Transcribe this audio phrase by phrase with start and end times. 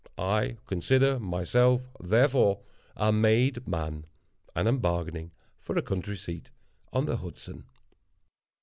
[0.17, 2.63] I consider myself, therefore,
[2.97, 4.07] a made man,
[4.55, 6.49] and am bargaining for a country seat
[6.91, 7.65] on the Hudson.